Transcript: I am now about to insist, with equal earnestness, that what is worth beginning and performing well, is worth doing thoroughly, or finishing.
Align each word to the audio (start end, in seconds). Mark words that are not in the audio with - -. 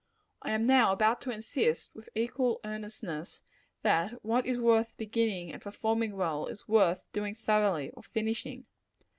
I 0.41 0.49
am 0.53 0.65
now 0.65 0.91
about 0.91 1.21
to 1.21 1.31
insist, 1.31 1.93
with 1.93 2.09
equal 2.15 2.59
earnestness, 2.65 3.43
that 3.83 4.13
what 4.25 4.47
is 4.47 4.59
worth 4.59 4.97
beginning 4.97 5.51
and 5.53 5.61
performing 5.61 6.15
well, 6.15 6.47
is 6.47 6.67
worth 6.67 7.05
doing 7.13 7.35
thoroughly, 7.35 7.91
or 7.91 8.01
finishing. 8.01 8.65